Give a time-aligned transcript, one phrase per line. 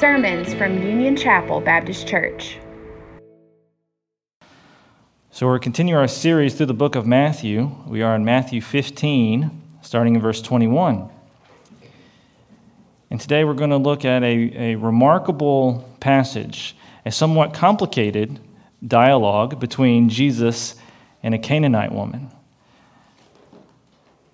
[0.00, 2.58] Sermons from Union Chapel Baptist Church.
[5.30, 7.70] So, we're continuing our series through the book of Matthew.
[7.86, 9.50] We are in Matthew 15,
[9.82, 11.10] starting in verse 21.
[13.10, 16.74] And today we're going to look at a, a remarkable passage,
[17.04, 18.40] a somewhat complicated
[18.86, 20.76] dialogue between Jesus
[21.22, 22.30] and a Canaanite woman.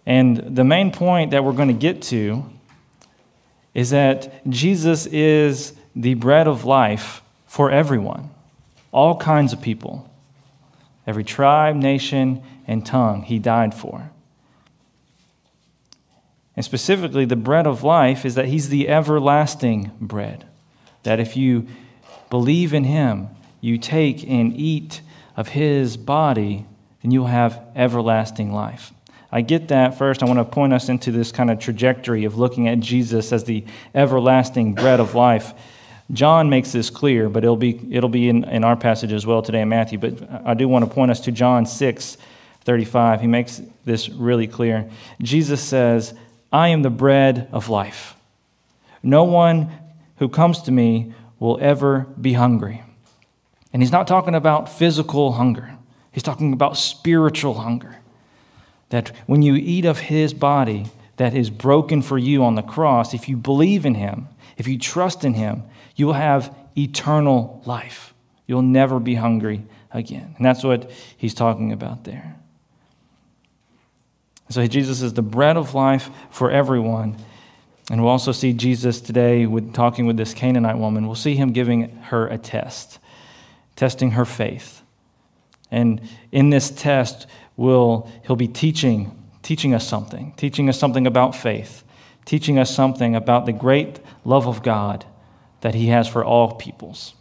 [0.06, 2.44] And the main point that we're going to get to
[3.74, 8.30] is that Jesus is the bread of life for everyone,
[8.92, 10.10] all kinds of people,
[11.06, 14.10] every tribe, nation, and tongue he died for.
[16.54, 20.46] And specifically, the bread of life is that he's the everlasting bread.
[21.02, 21.66] That if you
[22.30, 23.28] believe in him,
[23.60, 25.02] you take and eat
[25.36, 26.64] of his body,
[27.02, 28.92] then you'll have everlasting life.
[29.36, 30.22] I get that first.
[30.22, 33.44] I want to point us into this kind of trajectory of looking at Jesus as
[33.44, 35.52] the everlasting bread of life.
[36.10, 39.42] John makes this clear, but it'll be, it'll be in, in our passage as well
[39.42, 39.98] today in Matthew.
[39.98, 42.16] But I do want to point us to John 6
[42.62, 43.20] 35.
[43.20, 44.88] He makes this really clear.
[45.20, 46.14] Jesus says,
[46.50, 48.14] I am the bread of life.
[49.02, 49.70] No one
[50.16, 52.82] who comes to me will ever be hungry.
[53.74, 55.76] And he's not talking about physical hunger,
[56.10, 57.98] he's talking about spiritual hunger.
[58.90, 63.14] That when you eat of his body that is broken for you on the cross,
[63.14, 65.62] if you believe in him, if you trust in him,
[65.96, 68.14] you will have eternal life.
[68.46, 70.34] You'll never be hungry again.
[70.36, 72.36] And that's what he's talking about there.
[74.50, 77.16] So Jesus is the bread of life for everyone.
[77.90, 81.06] And we'll also see Jesus today with talking with this Canaanite woman.
[81.06, 82.98] We'll see him giving her a test,
[83.74, 84.82] testing her faith.
[85.70, 87.26] And in this test,
[87.56, 89.12] will he'll be teaching
[89.46, 91.84] teaching us something, teaching us something about faith,
[92.24, 95.06] teaching us something about the great love of God
[95.60, 97.14] that he has for all peoples.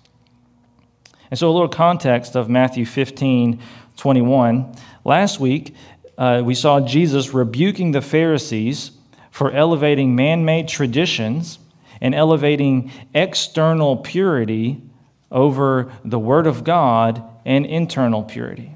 [1.29, 3.61] And so a little context of Matthew 15,
[3.95, 4.75] 21.
[5.03, 5.75] Last week,
[6.17, 8.89] uh, we saw Jesus rebuking the Pharisees
[9.29, 11.59] for elevating man made traditions
[12.01, 14.81] and elevating external purity
[15.31, 18.74] over the Word of God and internal purity.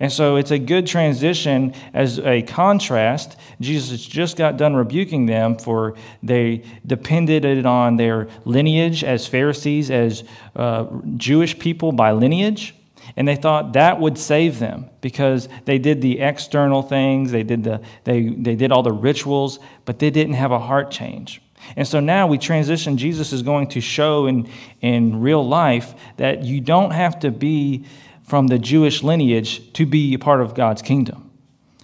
[0.00, 3.36] And so it's a good transition as a contrast.
[3.60, 10.24] Jesus just got done rebuking them for they depended on their lineage as Pharisees, as
[10.56, 12.74] uh, Jewish people by lineage.
[13.16, 17.62] And they thought that would save them because they did the external things, they did,
[17.62, 21.40] the, they, they did all the rituals, but they didn't have a heart change.
[21.76, 22.96] And so now we transition.
[22.96, 24.48] Jesus is going to show in,
[24.80, 27.84] in real life that you don't have to be
[28.24, 31.30] from the Jewish lineage to be a part of God's kingdom.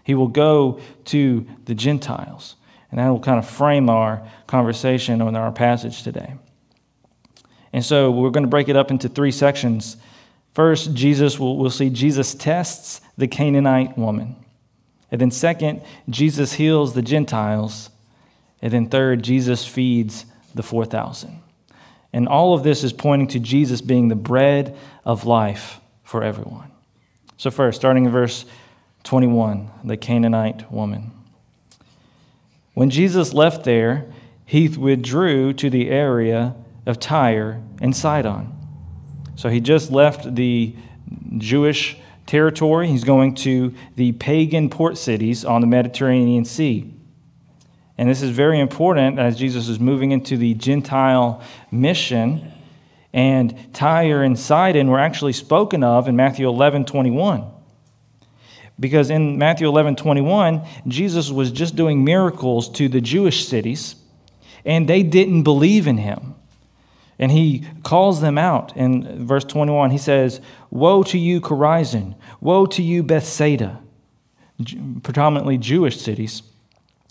[0.04, 2.56] He will go to the Gentiles.
[2.90, 6.34] And that will kind of frame our conversation on our passage today.
[7.72, 9.96] And so we're going to break it up into three sections.
[10.54, 14.34] First, Jesus, we'll, we'll see Jesus tests the Canaanite woman.
[15.12, 17.90] And then, second, Jesus heals the Gentiles.
[18.60, 21.40] And then, third, Jesus feeds the 4,000.
[22.12, 26.72] And all of this is pointing to Jesus being the bread of life for everyone.
[27.36, 28.44] So, first, starting in verse
[29.04, 31.12] 21, the Canaanite woman.
[32.74, 34.06] When Jesus left there,
[34.44, 38.52] he withdrew to the area of Tyre and Sidon.
[39.36, 40.74] So he just left the
[41.38, 41.96] Jewish
[42.26, 42.88] territory.
[42.88, 46.92] He's going to the pagan port cities on the Mediterranean Sea.
[47.96, 51.40] And this is very important as Jesus is moving into the Gentile
[51.70, 52.52] mission
[53.12, 57.44] and Tyre and Sidon were actually spoken of in Matthew 11 21.
[58.78, 63.96] Because in Matthew 11 21, Jesus was just doing miracles to the Jewish cities,
[64.64, 66.34] and they didn't believe in him.
[67.18, 69.90] And he calls them out in verse 21.
[69.90, 70.40] He says,
[70.70, 72.14] Woe to you, Chorazin!
[72.40, 73.78] Woe to you, Bethsaida!
[75.02, 76.42] Predominantly Jewish cities.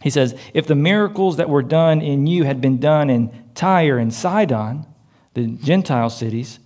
[0.01, 3.99] He says, If the miracles that were done in you had been done in Tyre
[3.99, 4.87] and Sidon,
[5.34, 6.59] the Gentile cities,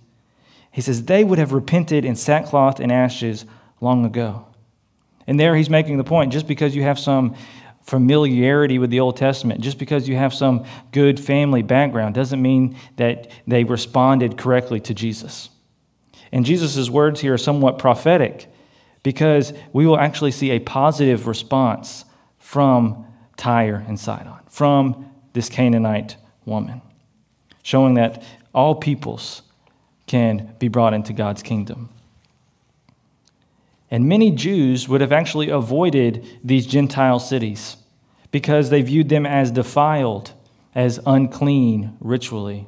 [0.70, 3.44] he says they would have repented in sackcloth and ashes
[3.80, 4.46] long ago.
[5.26, 7.36] And there he's making the point just because you have some
[7.82, 12.76] familiarity with the Old Testament, just because you have some good family background, doesn't mean
[12.96, 15.50] that they responded correctly to Jesus.
[16.32, 18.50] And Jesus' words here are somewhat prophetic
[19.02, 22.04] because we will actually see a positive response
[22.38, 23.06] from
[23.36, 26.16] Tyre and Sidon, from this Canaanite
[26.46, 26.80] woman,
[27.62, 29.42] showing that all peoples
[30.06, 31.88] can be brought into God's kingdom.
[33.90, 37.76] And many Jews would have actually avoided these Gentile cities
[38.30, 40.32] because they viewed them as defiled,
[40.74, 42.66] as unclean ritually.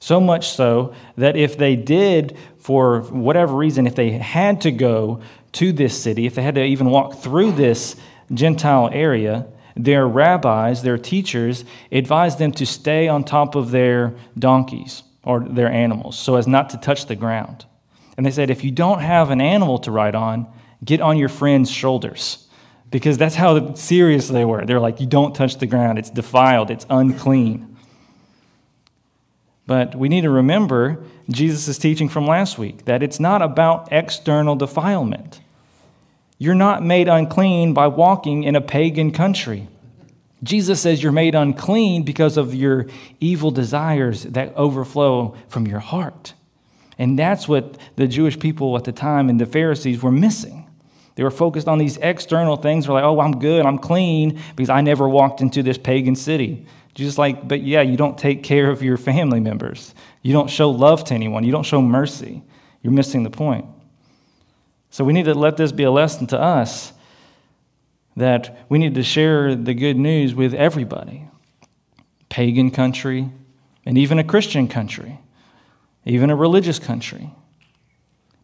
[0.00, 5.20] So much so that if they did, for whatever reason, if they had to go
[5.52, 7.96] to this city, if they had to even walk through this
[8.32, 9.46] Gentile area,
[9.76, 15.70] their rabbis, their teachers, advised them to stay on top of their donkeys or their
[15.70, 17.66] animals so as not to touch the ground.
[18.16, 20.46] And they said, if you don't have an animal to ride on,
[20.84, 22.46] get on your friend's shoulders.
[22.90, 24.66] Because that's how serious they were.
[24.66, 27.76] They're like, you don't touch the ground, it's defiled, it's unclean.
[29.66, 34.56] But we need to remember Jesus' teaching from last week that it's not about external
[34.56, 35.40] defilement.
[36.42, 39.68] You're not made unclean by walking in a pagan country.
[40.42, 42.86] Jesus says you're made unclean because of your
[43.20, 46.32] evil desires that overflow from your heart.
[46.98, 50.66] And that's what the Jewish people at the time and the Pharisees were missing.
[51.14, 52.86] They were focused on these external things.
[52.86, 56.64] They're like, oh, I'm good, I'm clean because I never walked into this pagan city.
[56.94, 59.94] Jesus, like, but yeah, you don't take care of your family members.
[60.22, 61.44] You don't show love to anyone.
[61.44, 62.42] You don't show mercy.
[62.80, 63.66] You're missing the point.
[64.90, 66.92] So we need to let this be a lesson to us
[68.16, 71.26] that we need to share the good news with everybody
[72.28, 73.28] pagan country,
[73.84, 75.18] and even a Christian country,
[76.06, 77.30] even a religious country.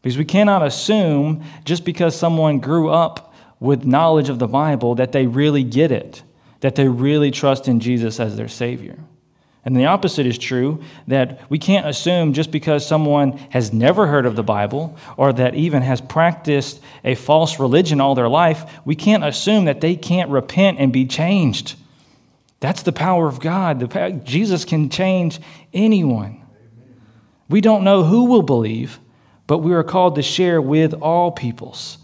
[0.03, 5.13] Because we cannot assume just because someone grew up with knowledge of the Bible that
[5.13, 6.23] they really get it,
[6.61, 8.99] that they really trust in Jesus as their Savior.
[9.67, 14.25] And the opposite is true that we can't assume just because someone has never heard
[14.25, 18.95] of the Bible or that even has practiced a false religion all their life, we
[18.95, 21.75] can't assume that they can't repent and be changed.
[22.61, 24.25] That's the power of God.
[24.25, 25.41] Jesus can change
[25.75, 26.45] anyone.
[27.49, 29.01] We don't know who will believe,
[29.49, 31.99] but we are called to share with all peoples,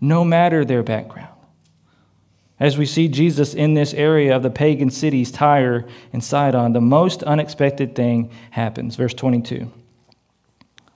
[0.00, 1.34] no matter their background.
[2.60, 6.80] As we see Jesus in this area of the pagan cities, Tyre and Sidon, the
[6.80, 8.96] most unexpected thing happens.
[8.96, 9.70] Verse 22.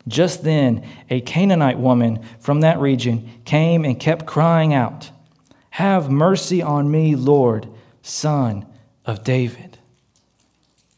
[0.09, 5.11] Just then, a Canaanite woman from that region came and kept crying out,
[5.71, 7.69] Have mercy on me, Lord,
[8.03, 8.67] son
[9.07, 9.79] of David.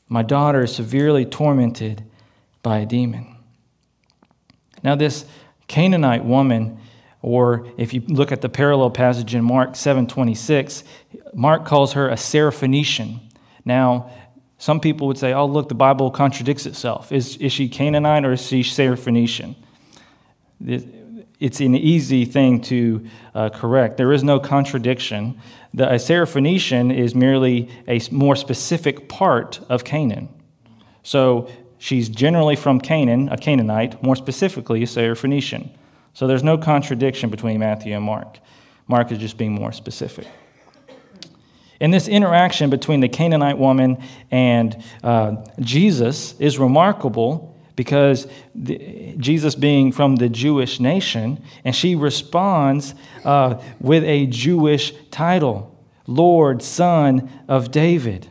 [0.09, 2.03] My daughter is severely tormented
[2.63, 3.37] by a demon.
[4.83, 5.27] Now, this
[5.69, 6.79] Canaanite woman
[7.25, 10.85] or if you look at the parallel passage in Mark 7:26,
[11.33, 13.19] Mark calls her a Syrophoenician.
[13.65, 14.11] Now,
[14.59, 17.13] some people would say, "Oh, look, the Bible contradicts itself.
[17.13, 19.55] Is, is she Canaanite or is she Syrophoenician?"
[21.41, 23.97] It's an easy thing to uh, correct.
[23.97, 25.41] There is no contradiction.
[25.73, 30.29] The, a Syrophoenician is merely a more specific part of Canaan.
[31.03, 31.49] So
[31.79, 35.71] she's generally from Canaan, a Canaanite, more specifically a Syrophoenician.
[36.15, 38.39] So there's no contradiction between Matthew and Mark.
[38.87, 40.27] Mark is just being more specific.
[41.81, 49.57] And this interaction between the Canaanite woman and uh, Jesus is remarkable because the, Jesus
[49.57, 52.95] being from the Jewish nation, and she responds
[53.25, 55.71] uh, with a Jewish title
[56.07, 58.29] Lord, Son of David.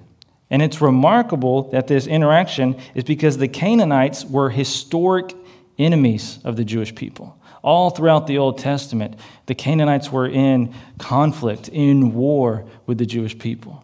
[0.49, 5.33] And it's remarkable that this interaction is because the Canaanites were historic
[5.79, 7.37] enemies of the Jewish people.
[7.63, 9.15] All throughout the Old Testament,
[9.45, 13.83] the Canaanites were in conflict, in war with the Jewish people.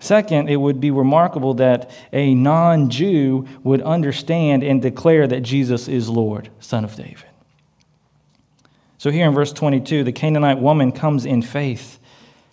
[0.00, 5.88] Second, it would be remarkable that a non Jew would understand and declare that Jesus
[5.88, 7.24] is Lord, Son of David.
[8.98, 11.98] So, here in verse 22, the Canaanite woman comes in faith.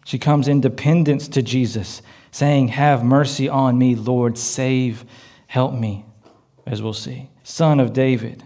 [0.04, 2.02] She comes in dependence to Jesus,
[2.32, 5.06] saying, Have mercy on me, Lord, save,
[5.48, 6.06] help me,
[6.66, 7.30] as we'll see.
[7.44, 8.44] Son of David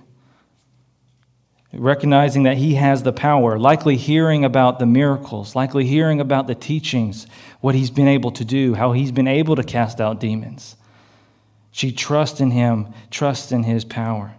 [1.78, 6.56] recognizing that he has the power, likely hearing about the miracles, likely hearing about the
[6.56, 7.28] teachings,
[7.62, 10.76] what he's been able to do, how he's been able to cast out demons.
[11.72, 14.36] She trusts in him, trusts in his power.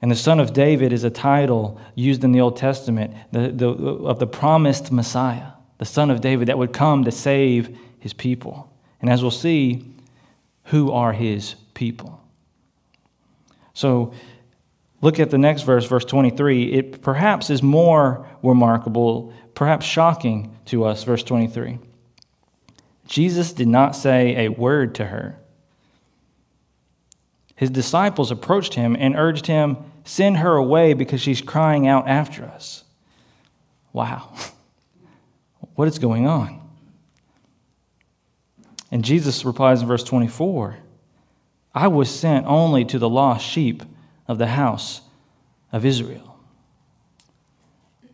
[0.00, 3.68] And the Son of David is a title used in the Old Testament the, the,
[3.68, 8.70] of the promised Messiah, the Son of David that would come to save his people.
[9.00, 9.90] And as we'll see,
[10.64, 12.20] who are his people?
[13.72, 14.14] So,
[15.04, 16.72] Look at the next verse, verse 23.
[16.72, 21.78] It perhaps is more remarkable, perhaps shocking to us, verse 23.
[23.06, 25.38] Jesus did not say a word to her.
[27.54, 32.42] His disciples approached him and urged him, Send her away because she's crying out after
[32.42, 32.82] us.
[33.92, 34.32] Wow.
[35.74, 36.60] What is going on?
[38.90, 40.78] And Jesus replies in verse 24
[41.74, 43.82] I was sent only to the lost sheep
[44.26, 45.00] of the house
[45.72, 46.38] of Israel.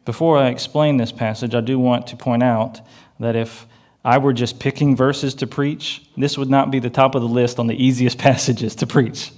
[0.04, 2.80] Before I explain this passage, I do want to point out
[3.18, 3.66] that if
[4.04, 7.28] I were just picking verses to preach, this would not be the top of the
[7.28, 9.30] list on the easiest passages to preach.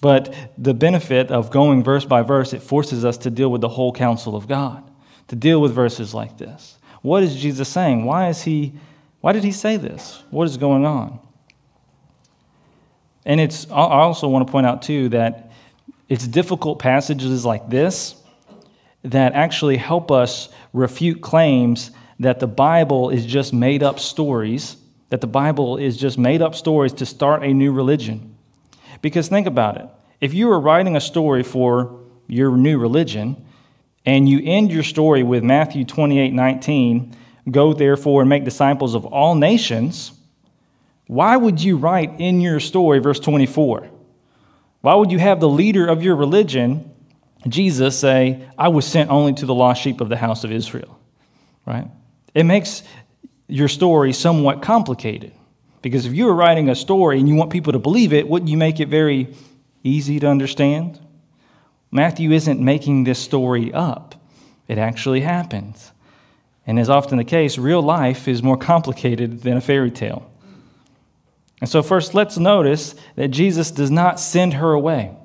[0.00, 3.68] But the benefit of going verse by verse, it forces us to deal with the
[3.68, 4.82] whole counsel of God,
[5.28, 6.76] to deal with verses like this.
[7.02, 8.04] What is Jesus saying?
[8.04, 8.72] Why is he
[9.20, 10.20] why did he say this?
[10.30, 11.20] What is going on?
[13.24, 15.51] And it's I also want to point out too that
[16.12, 18.16] it's difficult passages like this
[19.02, 21.90] that actually help us refute claims
[22.20, 24.76] that the Bible is just made up stories,
[25.08, 28.36] that the Bible is just made up stories to start a new religion.
[29.00, 29.88] Because think about it.
[30.20, 33.46] If you were writing a story for your new religion,
[34.04, 37.16] and you end your story with Matthew 28 19,
[37.50, 40.12] go therefore and make disciples of all nations,
[41.06, 43.88] why would you write in your story, verse 24?
[44.82, 46.90] Why would you have the leader of your religion,
[47.48, 50.98] Jesus, say, I was sent only to the lost sheep of the house of Israel?
[51.64, 51.88] Right?
[52.34, 52.82] It makes
[53.46, 55.32] your story somewhat complicated.
[55.82, 58.50] Because if you were writing a story and you want people to believe it, wouldn't
[58.50, 59.34] you make it very
[59.82, 60.98] easy to understand?
[61.90, 64.14] Matthew isn't making this story up,
[64.66, 65.92] it actually happens.
[66.66, 70.31] And as often the case, real life is more complicated than a fairy tale.
[71.62, 75.16] And so, first, let's notice that Jesus does not send her away.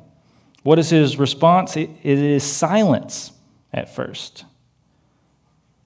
[0.62, 1.76] What is his response?
[1.76, 3.32] It is silence
[3.74, 4.46] at first.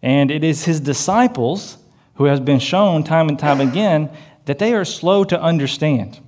[0.01, 1.77] And it is his disciples
[2.15, 4.09] who has been shown time and time again
[4.43, 6.19] that they are slow to understand.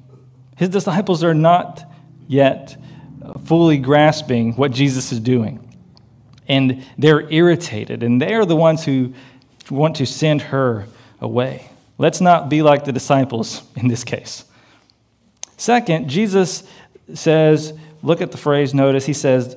[0.55, 1.83] His disciples are not
[2.25, 2.81] yet
[3.43, 5.59] fully grasping what Jesus is doing.
[6.47, 9.15] And they're irritated, and they are the ones who
[9.69, 10.85] want to send her
[11.19, 11.72] away.
[11.97, 14.45] Let's not be like the disciples in this case.
[15.57, 16.63] Second, Jesus
[17.13, 19.55] says, look at the phrase, notice, he says,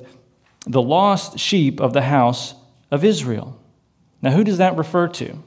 [0.65, 2.53] the lost sheep of the house
[2.91, 3.59] of Israel.
[4.21, 5.41] Now, who does that refer to?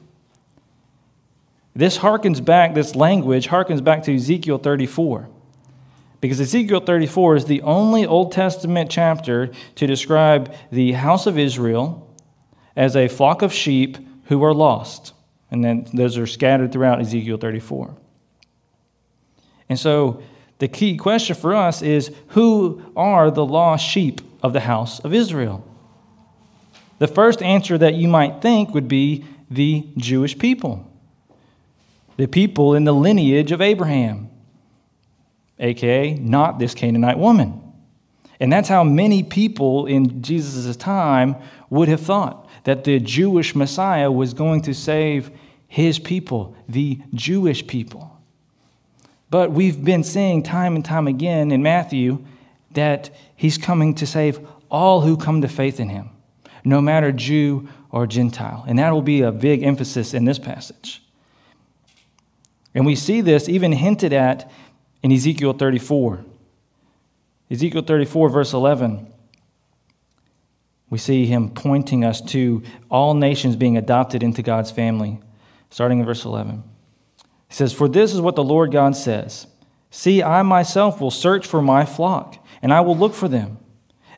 [1.75, 5.29] This harkens back, this language harkens back to Ezekiel 34.
[6.19, 12.07] Because Ezekiel 34 is the only Old Testament chapter to describe the house of Israel
[12.75, 15.13] as a flock of sheep who are lost.
[15.51, 17.95] And then those are scattered throughout Ezekiel 34.
[19.69, 20.23] And so
[20.59, 25.13] the key question for us is who are the lost sheep of the house of
[25.13, 25.67] Israel?
[26.99, 30.89] The first answer that you might think would be the Jewish people,
[32.15, 34.31] the people in the lineage of Abraham
[35.61, 37.61] aka not this Canaanite woman.
[38.39, 41.35] And that's how many people in Jesus' time
[41.69, 45.31] would have thought that the Jewish Messiah was going to save
[45.67, 48.11] his people, the Jewish people.
[49.29, 52.25] But we've been seeing time and time again in Matthew
[52.71, 56.09] that he's coming to save all who come to faith in him,
[56.63, 58.63] no matter Jew or Gentile.
[58.67, 61.01] And that will be a big emphasis in this passage.
[62.73, 64.49] And we see this even hinted at
[65.03, 66.23] in Ezekiel 34.
[67.49, 69.10] Ezekiel 34, verse 11,
[70.91, 75.19] we see him pointing us to all nations being adopted into God's family,
[75.71, 76.63] starting in verse 11.
[77.47, 79.47] He says, For this is what the Lord God says
[79.89, 83.57] See, I myself will search for my flock, and I will look for them.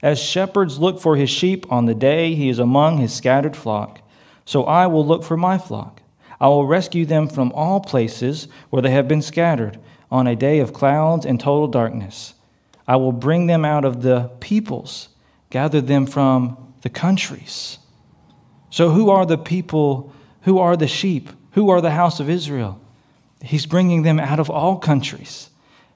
[0.02, 4.02] As shepherds look for his sheep on the day he is among his scattered flock,
[4.44, 6.02] so I will look for my flock.
[6.42, 9.80] I will rescue them from all places where they have been scattered
[10.12, 12.34] on a day of clouds and total darkness.
[12.88, 15.08] I will bring them out of the peoples,
[15.54, 17.78] gather them from the countries.
[18.72, 20.12] So, who are the people?
[20.42, 21.30] Who are the sheep?
[21.52, 22.82] Who are the house of Israel?
[23.40, 25.52] He's bringing them out of all countries,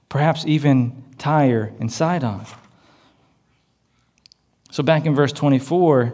[0.09, 2.45] perhaps even Tyre and Sidon.
[4.69, 6.13] So, back in verse 24,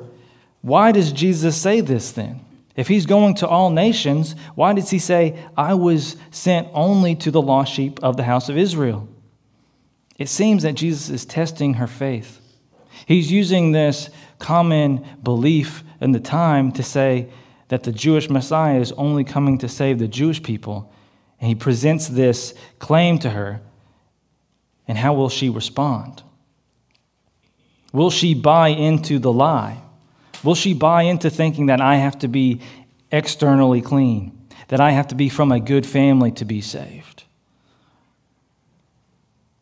[0.62, 2.40] why does Jesus say this then?
[2.78, 7.30] If he's going to all nations, why does he say, I was sent only to
[7.30, 9.10] the lost sheep of the house of Israel?
[10.18, 12.40] It seems that Jesus is testing her faith.
[13.06, 17.30] He's using this common belief in the time to say
[17.70, 20.92] that the Jewish Messiah is only coming to save the Jewish people.
[21.40, 23.62] And he presents this claim to her.
[24.88, 26.24] And how will she respond?
[27.92, 29.82] Will she buy into the lie?
[30.44, 32.60] Will she buy into thinking that I have to be
[33.12, 37.24] externally clean, that I have to be from a good family to be saved?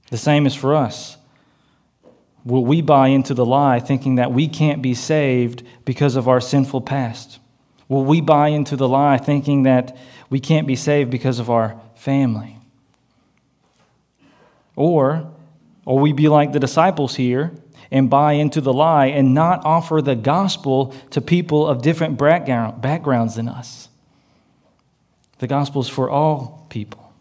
[0.10, 1.18] The same is for us.
[2.44, 6.42] Will we buy into the lie thinking that we can't be saved because of our
[6.42, 7.40] sinful past?
[7.88, 9.96] Will we buy into the lie thinking that
[10.30, 12.58] we can't be saved because of our family?
[14.76, 15.30] Or,
[15.86, 17.52] or we be like the disciples here
[17.92, 23.36] and buy into the lie and not offer the gospel to people of different backgrounds
[23.36, 23.90] than us.
[25.40, 27.14] The gospel is for all people.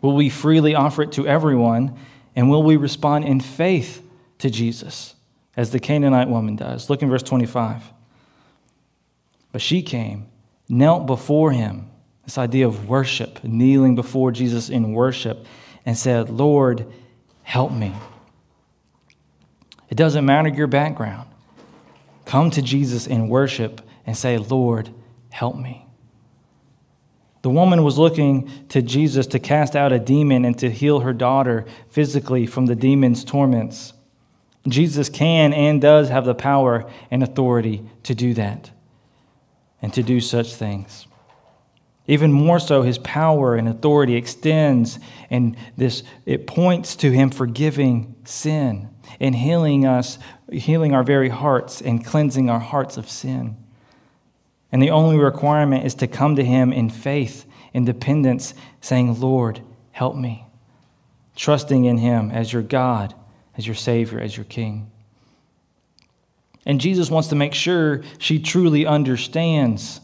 [0.00, 1.96] Will we freely offer it to everyone?
[2.34, 4.02] And will we respond in faith
[4.38, 5.14] to Jesus,
[5.56, 6.90] as the Canaanite woman does?
[6.90, 7.82] Look in verse 25.
[9.52, 10.28] But she came,
[10.68, 11.90] knelt before him,
[12.24, 15.46] this idea of worship, kneeling before Jesus in worship,
[15.84, 16.86] and said, Lord,
[17.42, 17.94] help me.
[19.88, 21.28] It doesn't matter your background.
[22.24, 24.90] Come to Jesus in worship and say, Lord,
[25.30, 25.86] help me.
[27.42, 31.12] The woman was looking to Jesus to cast out a demon and to heal her
[31.12, 33.92] daughter physically from the demon's torments.
[34.68, 38.70] Jesus can and does have the power and authority to do that
[39.82, 41.06] and to do such things.
[42.08, 48.14] Even more so, his power and authority extends, and this it points to him forgiving
[48.24, 50.18] sin and healing us,
[50.52, 53.56] healing our very hearts and cleansing our hearts of sin.
[54.70, 59.60] And the only requirement is to come to him in faith in dependence, saying, Lord,
[59.90, 60.46] help me,
[61.34, 63.14] trusting in him as your God,
[63.56, 64.90] as your Savior, as your King.
[66.66, 70.00] And Jesus wants to make sure she truly understands.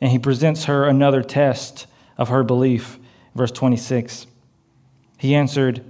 [0.00, 1.86] And he presents her another test
[2.18, 2.98] of her belief.
[3.34, 4.26] Verse 26.
[5.18, 5.82] He answered,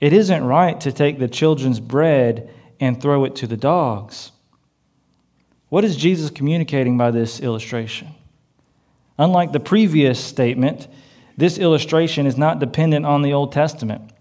[0.00, 4.32] It isn't right to take the children's bread and throw it to the dogs.
[5.68, 8.08] What is Jesus communicating by this illustration?
[9.18, 10.88] Unlike the previous statement,
[11.36, 14.12] this illustration is not dependent on the Old Testament,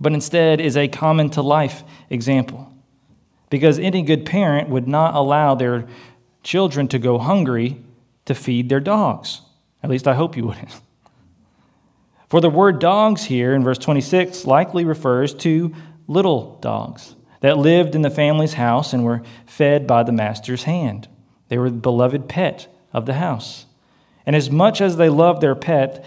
[0.00, 2.72] but instead is a common to life example
[3.50, 5.86] because any good parent would not allow their
[6.42, 7.82] children to go hungry
[8.24, 9.42] to feed their dogs.
[9.82, 10.80] At least I hope you wouldn't.
[12.28, 15.74] For the word dogs here in verse 26 likely refers to
[16.06, 21.08] little dogs that lived in the family's house and were fed by the master's hand.
[21.48, 23.66] They were the beloved pet of the house.
[24.26, 26.04] And as much as they loved their pet,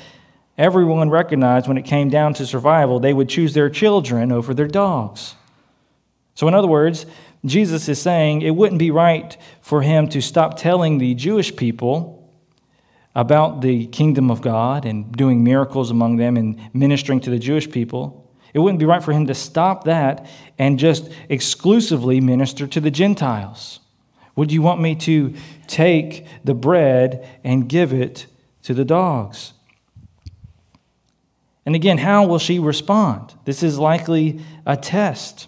[0.58, 4.68] everyone recognized when it came down to survival, they would choose their children over their
[4.68, 5.36] dogs.
[6.36, 7.06] So, in other words,
[7.46, 12.20] Jesus is saying it wouldn't be right for him to stop telling the Jewish people
[13.16, 17.70] about the kingdom of God and doing miracles among them and ministering to the Jewish
[17.70, 18.32] people.
[18.54, 22.92] It wouldn't be right for him to stop that and just exclusively minister to the
[22.92, 23.80] Gentiles.
[24.36, 25.34] Would you want me to
[25.68, 28.26] take the bread and give it
[28.64, 29.54] to the dogs?
[31.66, 33.34] And again, how will she respond?
[33.46, 35.48] This is likely a test.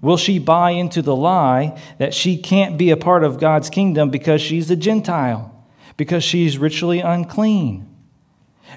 [0.00, 4.10] Will she buy into the lie that she can't be a part of God's kingdom
[4.10, 7.92] because she's a Gentile, because she's ritually unclean?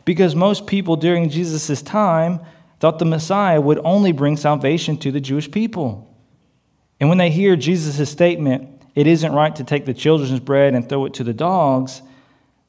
[0.06, 2.40] Because most people during Jesus' time
[2.80, 6.08] thought the Messiah would only bring salvation to the Jewish people.
[7.00, 10.88] And when they hear Jesus' statement, it isn't right to take the children's bread and
[10.88, 12.02] throw it to the dogs,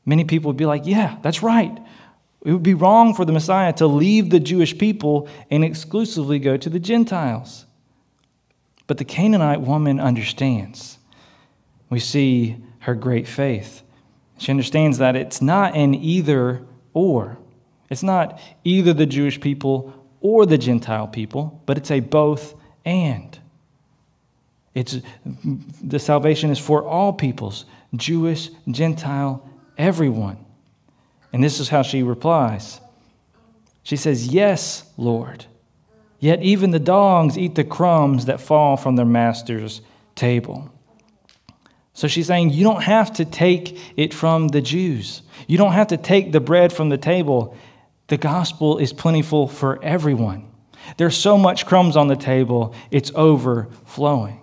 [0.04, 1.78] many people would be like, yeah, that's right.
[2.42, 6.56] It would be wrong for the Messiah to leave the Jewish people and exclusively go
[6.56, 7.66] to the Gentiles.
[8.86, 10.98] But the Canaanite woman understands.
[11.90, 13.82] We see her great faith.
[14.38, 16.62] She understands that it's not an either
[16.94, 17.38] or.
[17.90, 23.38] It's not either the Jewish people or the Gentile people, but it's a both and.
[24.74, 24.98] It's
[25.82, 30.38] the salvation is for all peoples, Jewish, Gentile, everyone.
[31.32, 32.80] And this is how she replies.
[33.82, 35.46] She says, "Yes, Lord."
[36.20, 39.80] Yet even the dogs eat the crumbs that fall from their master's
[40.14, 40.70] table.
[41.94, 45.22] So she's saying, You don't have to take it from the Jews.
[45.46, 47.56] You don't have to take the bread from the table.
[48.08, 50.46] The gospel is plentiful for everyone.
[50.96, 54.40] There's so much crumbs on the table, it's overflowing.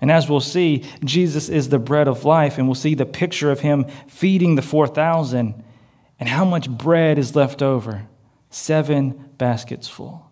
[0.00, 3.50] And as we'll see, Jesus is the bread of life, and we'll see the picture
[3.50, 5.64] of him feeding the 4,000
[6.18, 8.06] and how much bread is left over
[8.50, 10.30] seven baskets full.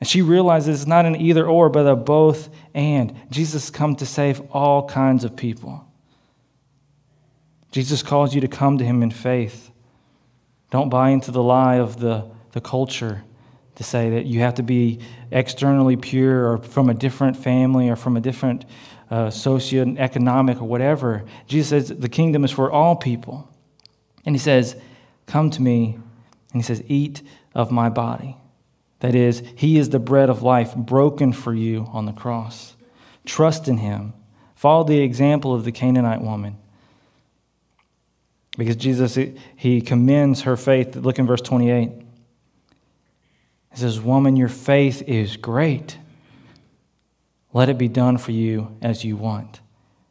[0.00, 3.14] And she realizes it's not an either or, but a both and.
[3.30, 5.84] Jesus come to save all kinds of people.
[7.72, 9.70] Jesus calls you to come to him in faith.
[10.70, 13.24] Don't buy into the lie of the, the culture
[13.74, 17.96] to say that you have to be externally pure or from a different family or
[17.96, 18.64] from a different
[19.10, 21.24] uh, socioeconomic or whatever.
[21.46, 23.48] Jesus says the kingdom is for all people.
[24.28, 24.76] And he says,
[25.24, 25.98] Come to me.
[26.52, 27.22] And he says, Eat
[27.54, 28.36] of my body.
[29.00, 32.76] That is, He is the bread of life broken for you on the cross.
[33.24, 34.12] Trust in Him.
[34.54, 36.58] Follow the example of the Canaanite woman.
[38.58, 39.18] Because Jesus,
[39.56, 40.94] He commends her faith.
[40.94, 41.88] Look in verse 28.
[41.88, 42.04] He
[43.72, 45.96] says, Woman, your faith is great.
[47.54, 49.60] Let it be done for you as you want.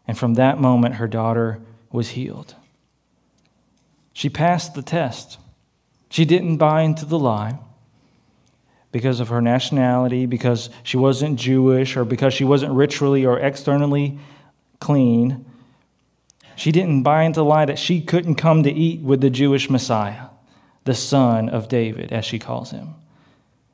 [0.07, 2.55] And from that moment, her daughter was healed.
[4.17, 5.37] She passed the test.
[6.09, 7.59] She didn't buy into the lie
[8.91, 14.17] because of her nationality, because she wasn't Jewish, or because she wasn't ritually or externally
[14.79, 15.45] clean.
[16.55, 19.69] She didn't buy into the lie that she couldn't come to eat with the Jewish
[19.69, 20.29] Messiah,
[20.85, 22.95] the son of David, as she calls him.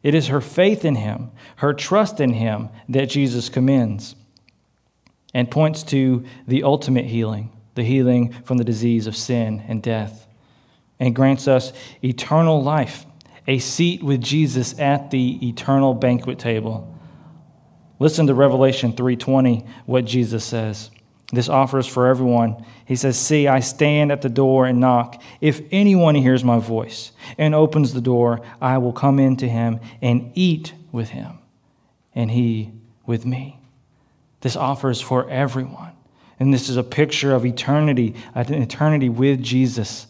[0.03, 4.13] It is her faith in him, her trust in him, that Jesus commends
[5.33, 10.27] and points to the ultimate healing, the healing from the disease of sin and death,
[11.03, 13.05] and grants us eternal life,
[13.45, 16.97] a seat with Jesus at the eternal banquet table.
[17.99, 20.89] Listen to Revelation 3:20 what Jesus says.
[21.33, 22.63] This offer is for everyone.
[22.85, 25.21] He says, See, I stand at the door and knock.
[25.41, 29.81] If anyone hears my voice and opens the door, I will come in to him
[30.01, 31.39] and eat with him,
[32.15, 32.71] and he
[33.05, 33.59] with me.
[34.39, 35.91] This offer is for everyone.
[36.39, 40.07] And this is a picture of eternity, an eternity with Jesus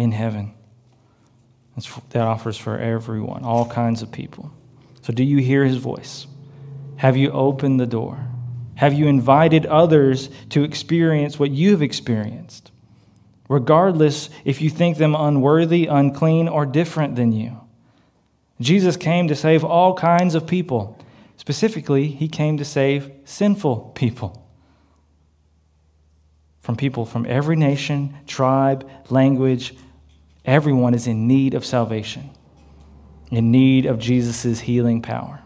[0.00, 0.54] in heaven.
[2.10, 4.50] that offers for everyone, all kinds of people.
[5.02, 6.26] So, do you hear his voice?
[6.96, 8.18] Have you opened the door?
[8.74, 12.70] Have you invited others to experience what you've experienced,
[13.48, 17.60] regardless if you think them unworthy, unclean, or different than you?
[18.60, 20.98] Jesus came to save all kinds of people.
[21.36, 24.46] Specifically, he came to save sinful people.
[26.60, 29.74] From people from every nation, tribe, language,
[30.50, 32.30] everyone is in need of salvation,
[33.30, 35.40] in need of Jesus' healing power.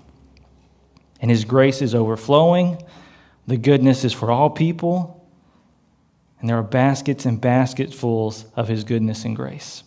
[1.20, 2.78] And his grace is overflowing
[3.46, 5.28] the goodness is for all people,
[6.40, 9.82] and there are baskets and basketfuls of his goodness and grace.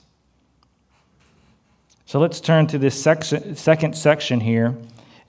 [2.06, 4.76] So let's turn to this section, second section here.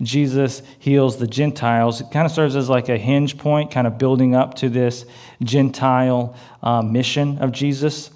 [0.01, 2.01] Jesus heals the Gentiles.
[2.01, 5.05] It kind of serves as like a hinge point, kind of building up to this
[5.43, 8.11] Gentile uh, mission of Jesus.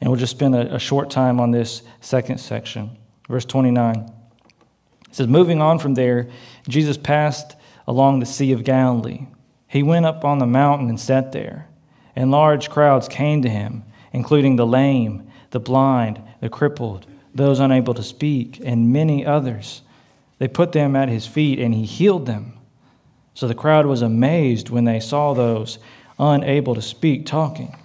[0.00, 2.96] And we'll just spend a, a short time on this second section.
[3.28, 3.96] Verse 29.
[3.96, 6.28] It says, Moving on from there,
[6.68, 7.56] Jesus passed
[7.86, 9.26] along the Sea of Galilee.
[9.68, 11.68] He went up on the mountain and sat there,
[12.14, 17.94] and large crowds came to him, including the lame, the blind, the crippled, those unable
[17.94, 19.82] to speak, and many others.
[20.38, 22.58] They put them at his feet, and he healed them.
[23.34, 25.78] So the crowd was amazed when they saw those
[26.18, 27.76] unable to speak talking,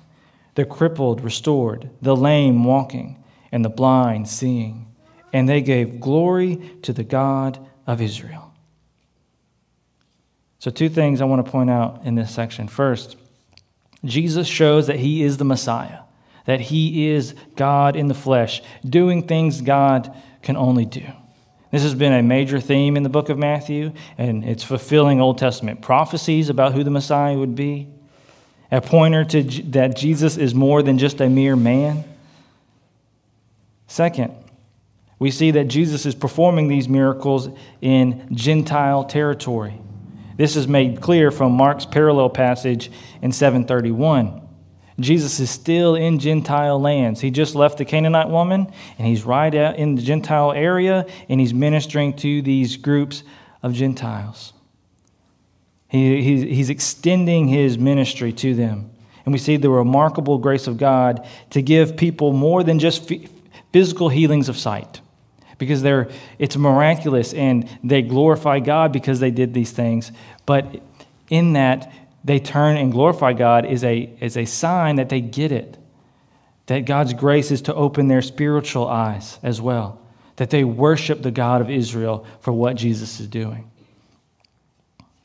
[0.55, 4.87] the crippled restored, the lame walking, and the blind seeing.
[5.33, 8.53] And they gave glory to the God of Israel.
[10.59, 12.67] So, two things I want to point out in this section.
[12.67, 13.15] First,
[14.05, 15.99] Jesus shows that he is the Messiah,
[16.45, 21.05] that he is God in the flesh, doing things God can only do.
[21.71, 25.37] This has been a major theme in the book of Matthew, and it's fulfilling Old
[25.37, 27.87] Testament prophecies about who the Messiah would be.
[28.71, 32.05] A pointer to that Jesus is more than just a mere man.
[33.87, 34.33] Second,
[35.19, 37.49] we see that Jesus is performing these miracles
[37.81, 39.79] in Gentile territory.
[40.37, 42.89] This is made clear from Mark's parallel passage
[43.21, 44.41] in 731.
[44.99, 47.21] Jesus is still in Gentile lands.
[47.21, 51.39] He just left the Canaanite woman, and he's right out in the Gentile area, and
[51.39, 53.23] he's ministering to these groups
[53.61, 54.53] of Gentiles.
[55.91, 58.89] He, he's, extending his ministry to them.
[59.25, 63.11] And we see the remarkable grace of God to give people more than just
[63.73, 65.01] physical healings of sight
[65.57, 70.13] because they're, it's miraculous and they glorify God because they did these things.
[70.45, 70.81] But
[71.29, 71.91] in that,
[72.23, 75.77] they turn and glorify God is a, is a sign that they get it.
[76.67, 79.99] That God's grace is to open their spiritual eyes as well.
[80.37, 83.70] That they worship the God of Israel for what Jesus is doing.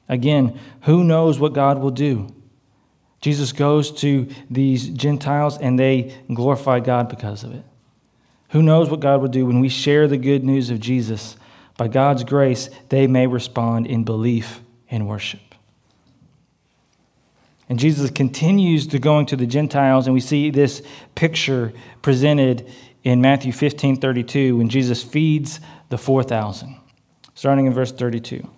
[0.09, 2.29] Again, who knows what God will do?
[3.21, 7.65] Jesus goes to these Gentiles and they glorify God because of it.
[8.51, 11.37] Who knows what God will do when we share the good news of Jesus?
[11.77, 15.41] By God's grace, they may respond in belief and worship.
[17.69, 20.83] And Jesus continues to going to the Gentiles, and we see this
[21.17, 22.71] picture presented
[23.03, 26.77] in Matthew 15 32 when Jesus feeds the 4,000.
[27.35, 28.49] Starting in verse 32.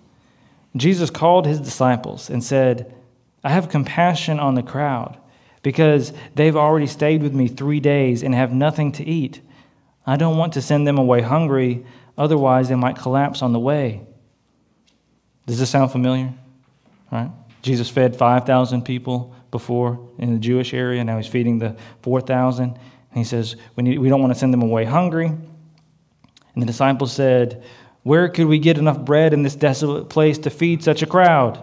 [0.77, 2.95] Jesus called his disciples and said,
[3.43, 5.19] I have compassion on the crowd
[5.63, 9.41] because they've already stayed with me three days and have nothing to eat.
[10.07, 11.85] I don't want to send them away hungry,
[12.17, 14.03] otherwise, they might collapse on the way.
[15.47, 16.33] Does this sound familiar?
[17.11, 17.31] Right?
[17.63, 21.03] Jesus fed 5,000 people before in the Jewish area.
[21.05, 22.65] Now he's feeding the 4,000.
[22.65, 22.79] And
[23.13, 25.27] he says, We don't want to send them away hungry.
[25.27, 27.65] And the disciples said,
[28.09, 31.63] Where could we get enough bread in this desolate place to feed such a crowd?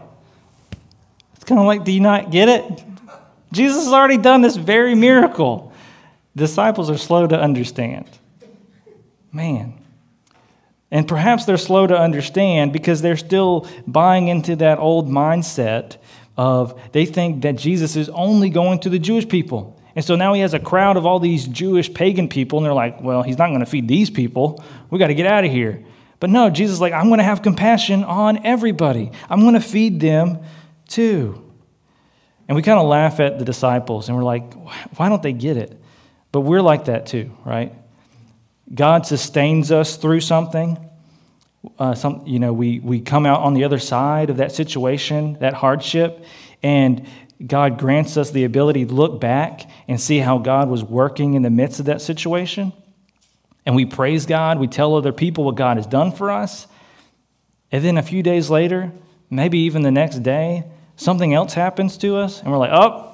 [1.34, 2.84] It's kind of like, Do you not get it?
[3.51, 5.73] Jesus has already done this very miracle.
[6.36, 8.08] Disciples are slow to understand.
[9.31, 9.73] Man.
[10.91, 15.97] And perhaps they're slow to understand because they're still buying into that old mindset
[16.38, 19.81] of they think that Jesus is only going to the Jewish people.
[19.95, 22.73] And so now he has a crowd of all these Jewish pagan people, and they're
[22.73, 24.63] like, well, he's not going to feed these people.
[24.91, 25.84] We got to get out of here.
[26.19, 29.12] But no, Jesus is like, I'm going to have compassion on everybody.
[29.30, 30.39] I'm going to feed them
[30.88, 31.41] too.
[32.47, 34.54] And we kind of laugh at the disciples, and we're like,
[34.97, 35.82] why don't they get it?
[36.32, 37.73] But we're like that too, right?
[38.73, 40.78] God sustains us through something.
[41.80, 45.38] Uh, some, you know, we, we come out on the other side of that situation,
[45.39, 46.25] that hardship,
[46.62, 47.08] and
[47.45, 51.41] God grants us the ability to look back and see how God was working in
[51.41, 52.71] the midst of that situation.
[53.65, 56.67] And we praise God, we tell other people what God has done for us.
[57.71, 58.91] And then a few days later,
[59.30, 63.12] maybe even the next day, something else happens to us, and we're like, oh,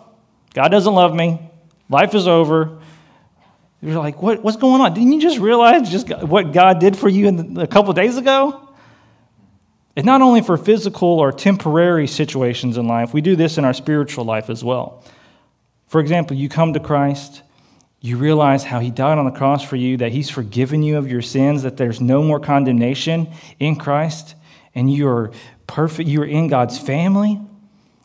[0.54, 1.40] God doesn't love me.
[1.90, 2.80] Life is over.
[3.82, 4.94] You're like, what, what's going on?
[4.94, 8.70] Didn't you just realize just what God did for you the, a couple days ago?
[9.96, 13.74] And not only for physical or temporary situations in life, we do this in our
[13.74, 15.04] spiritual life as well.
[15.88, 17.42] For example, you come to Christ,
[18.02, 21.10] you realize how He died on the cross for you, that He's forgiven you of
[21.10, 24.36] your sins, that there's no more condemnation in Christ,
[24.76, 25.32] and you are
[25.68, 27.40] perfect, you are in God's family.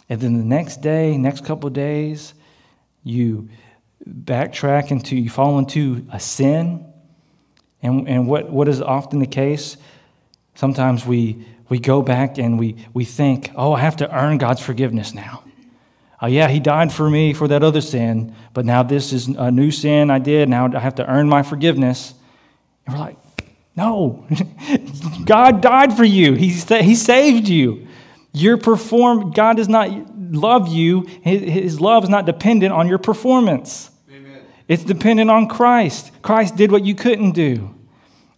[0.09, 2.35] And then the next day, next couple days,
[3.03, 3.49] you
[4.09, 6.85] backtrack into, you fall into a sin.
[7.83, 9.77] And, and what, what is often the case?
[10.55, 14.61] Sometimes we we go back and we, we think, oh, I have to earn God's
[14.61, 15.43] forgiveness now.
[16.21, 19.51] Oh, yeah, He died for me for that other sin, but now this is a
[19.51, 20.49] new sin I did.
[20.49, 22.15] Now I have to earn my forgiveness.
[22.87, 23.17] And we're like,
[23.77, 24.27] no,
[25.25, 27.87] God died for you, He, he saved you.
[28.33, 32.99] Your perform, God does not love you, His, his love is not dependent on your
[32.99, 33.91] performance.
[34.11, 34.45] Amen.
[34.69, 36.11] It's dependent on Christ.
[36.23, 37.75] Christ did what you couldn't do.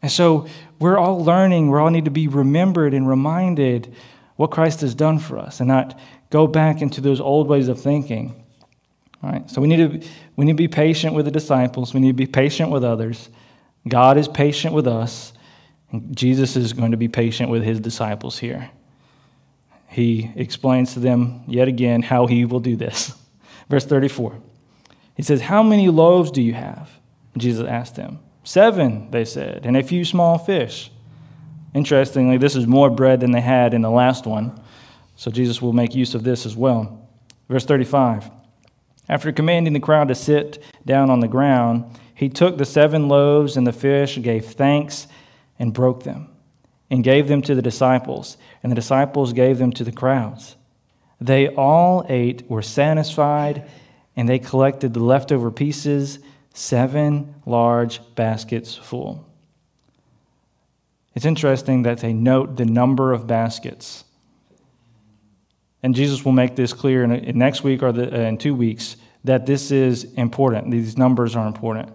[0.03, 0.47] And so
[0.79, 3.95] we're all learning, we all need to be remembered and reminded
[4.37, 5.99] what Christ has done for us and not
[6.31, 8.45] go back into those old ways of thinking.
[9.23, 9.51] All right?
[9.51, 12.15] So we need to we need to be patient with the disciples, we need to
[12.15, 13.29] be patient with others.
[13.87, 15.33] God is patient with us,
[16.11, 18.71] Jesus is going to be patient with his disciples here.
[19.89, 23.15] He explains to them yet again how he will do this.
[23.71, 24.39] Verse 34.
[25.15, 26.91] He says, How many loaves do you have?
[27.37, 28.19] Jesus asked them.
[28.45, 30.91] Seven, they said, and a few small fish.
[31.75, 34.59] Interestingly, this is more bread than they had in the last one.
[35.19, 37.09] So Jesus will make use of this as well.
[37.49, 38.31] Verse 35
[39.09, 43.57] After commanding the crowd to sit down on the ground, he took the seven loaves
[43.57, 45.09] and the fish, gave thanks,
[45.59, 46.29] and broke them,
[46.89, 50.55] and gave them to the disciples, and the disciples gave them to the crowds.
[51.21, 53.69] They all ate, were satisfied,
[54.15, 56.21] and they collected the leftover pieces
[56.55, 59.29] seven large baskets full.
[61.17, 64.05] It's interesting that they note the number of baskets.
[65.83, 68.55] And Jesus will make this clear in, in next week or the, uh, in two
[68.55, 70.71] weeks that this is important.
[70.71, 71.91] These numbers are important.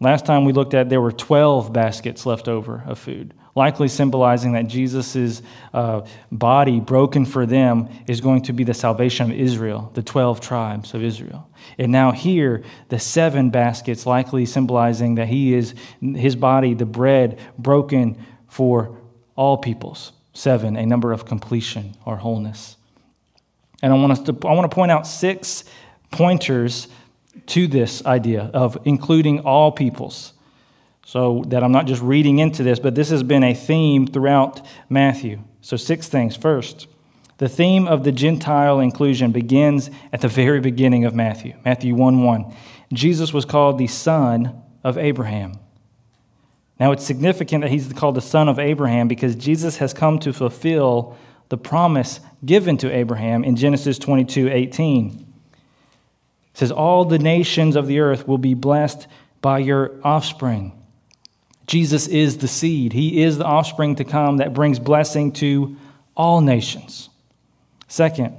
[0.00, 4.52] Last time we looked at, there were 12 baskets left over of food likely symbolizing
[4.52, 9.90] that Jesus' uh, body broken for them is going to be the salvation of Israel,
[9.94, 11.48] the 12 tribes of Israel.
[11.78, 17.38] And now here, the seven baskets likely symbolizing that he is, his body, the bread,
[17.56, 18.98] broken for
[19.36, 20.12] all peoples.
[20.34, 22.76] Seven, a number of completion or wholeness.
[23.82, 25.64] And I want, us to, I want to point out six
[26.10, 26.88] pointers
[27.46, 30.32] to this idea of including all peoples.
[31.06, 34.66] So that I'm not just reading into this, but this has been a theme throughout
[34.88, 35.40] Matthew.
[35.60, 36.34] So, six things.
[36.34, 36.86] First,
[37.38, 42.22] the theme of the Gentile inclusion begins at the very beginning of Matthew, Matthew 1
[42.22, 42.56] 1.
[42.92, 45.58] Jesus was called the son of Abraham.
[46.78, 50.32] Now, it's significant that he's called the son of Abraham because Jesus has come to
[50.32, 51.16] fulfill
[51.48, 55.26] the promise given to Abraham in Genesis 22 18.
[56.54, 59.06] It says, All the nations of the earth will be blessed
[59.40, 60.72] by your offspring.
[61.66, 62.92] Jesus is the seed.
[62.92, 65.76] He is the offspring to come that brings blessing to
[66.16, 67.08] all nations.
[67.88, 68.34] Second,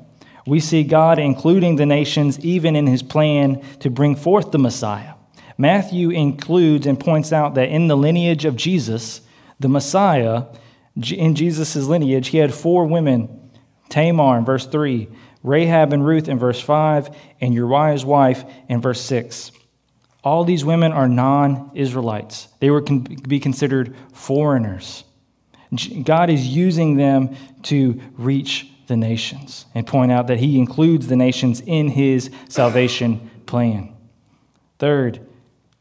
[0.46, 5.15] we see God including the nations even in his plan to bring forth the Messiah.
[5.58, 9.22] Matthew includes and points out that in the lineage of Jesus,
[9.60, 10.44] the Messiah,
[10.96, 13.46] in Jesus' lineage, he had four women
[13.90, 15.08] Tamar in verse 3,
[15.44, 19.52] Rahab and Ruth in verse 5, and Uriah's wife in verse 6.
[20.24, 25.04] All these women are non Israelites, they were con- be considered foreigners.
[26.04, 31.16] God is using them to reach the nations and point out that He includes the
[31.16, 33.94] nations in His salvation plan.
[34.80, 35.26] Third,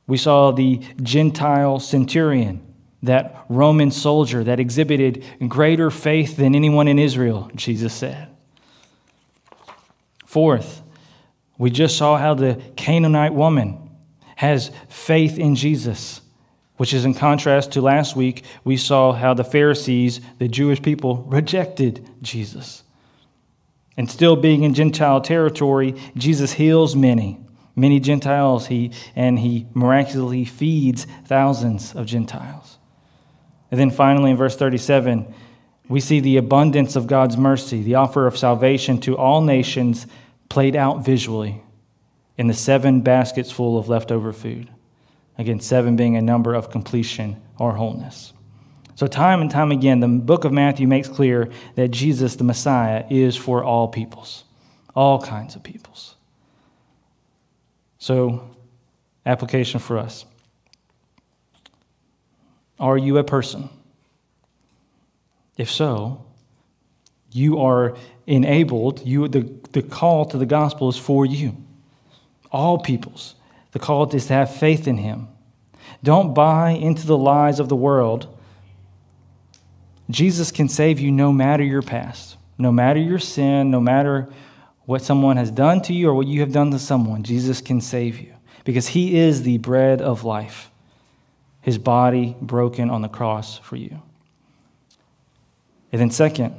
[0.07, 2.61] we saw the Gentile centurion,
[3.03, 8.29] that Roman soldier that exhibited greater faith than anyone in Israel, Jesus said.
[10.25, 10.83] Fourth,
[11.59, 13.79] we just saw how the Canaanite woman
[14.37, 16.21] has faith in Jesus,
[16.77, 21.23] which is in contrast to last week, we saw how the Pharisees, the Jewish people,
[21.29, 22.83] rejected Jesus.
[23.97, 27.39] And still being in Gentile territory, Jesus heals many,
[27.77, 32.79] many Gentiles, he, and he miraculously feeds thousands of Gentiles.
[33.71, 35.33] And then finally, in verse 37,
[35.89, 40.07] we see the abundance of God's mercy, the offer of salvation to all nations
[40.49, 41.61] played out visually
[42.37, 44.71] in the seven baskets full of leftover food.
[45.37, 48.33] Again, seven being a number of completion or wholeness.
[48.97, 53.05] So, time and time again, the book of Matthew makes clear that Jesus, the Messiah,
[53.11, 54.45] is for all peoples,
[54.95, 56.14] all kinds of peoples.
[58.05, 58.51] So,
[59.25, 60.27] application for us
[62.79, 63.71] Are you a person?
[65.57, 66.23] If so,
[67.33, 71.57] you are enabled, you, the, the call to the gospel is for you
[72.53, 73.37] all peoples.
[73.73, 75.29] The call is to have faith in him.
[76.03, 78.29] Don't buy into the lies of the world.
[80.11, 84.29] Jesus can save you no matter your past, no matter your sin, no matter
[84.87, 87.23] what someone has done to you or what you have done to someone.
[87.23, 90.71] Jesus can save you because he is the bread of life,
[91.61, 94.03] his body broken on the cross for you.
[95.93, 96.55] And then, second,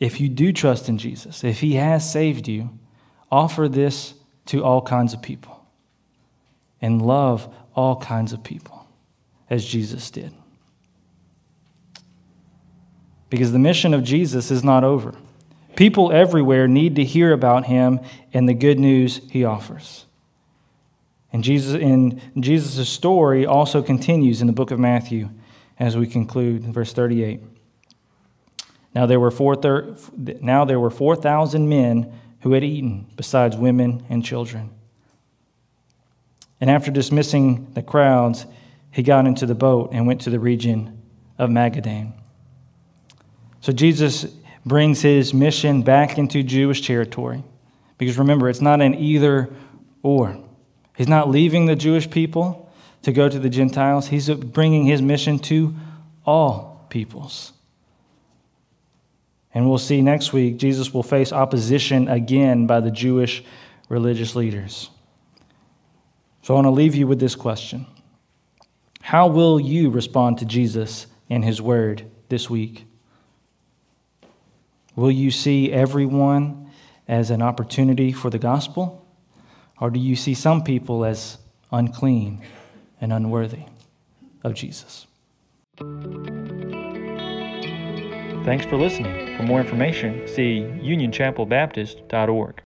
[0.00, 2.70] if you do trust in Jesus, if he has saved you,
[3.30, 4.14] offer this
[4.46, 5.64] to all kinds of people
[6.80, 8.86] and love all kinds of people
[9.50, 10.32] as Jesus did.
[13.28, 15.14] Because the mission of Jesus is not over.
[15.76, 18.00] People everywhere need to hear about him
[18.32, 20.06] and the good news he offers.
[21.32, 25.28] And Jesus in Jesus' story also continues in the book of Matthew
[25.78, 27.40] as we conclude verse 38.
[28.94, 34.06] Now there were four thir- now there were 4,000 men who had eaten, besides women
[34.08, 34.70] and children.
[36.58, 38.46] And after dismissing the crowds,
[38.90, 41.02] he got into the boat and went to the region
[41.36, 42.14] of Magadan.
[43.60, 44.24] So Jesus
[44.66, 47.42] brings his mission back into Jewish territory.
[47.96, 49.48] Because remember, it's not an either
[50.02, 50.38] or.
[50.96, 52.70] He's not leaving the Jewish people
[53.02, 55.72] to go to the Gentiles, he's bringing his mission to
[56.24, 57.52] all peoples.
[59.54, 63.44] And we'll see next week, Jesus will face opposition again by the Jewish
[63.88, 64.90] religious leaders.
[66.42, 67.86] So I want to leave you with this question
[69.00, 72.86] How will you respond to Jesus and his word this week?
[74.96, 76.70] Will you see everyone
[77.06, 79.06] as an opportunity for the gospel?
[79.78, 81.36] Or do you see some people as
[81.70, 82.40] unclean
[83.00, 83.64] and unworthy
[84.42, 85.06] of Jesus?
[88.46, 89.36] Thanks for listening.
[89.36, 92.62] For more information, see unionchapelbaptist.org.